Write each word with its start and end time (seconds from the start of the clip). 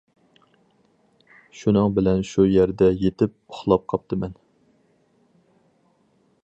شۇنىڭ 1.59 1.93
بىلەن 1.97 2.23
شۇ 2.31 2.47
يەردە 2.55 2.89
يېتىپ 3.03 3.37
ئۇخلاپ 3.53 3.87
قاپتىمەن. 3.93 4.35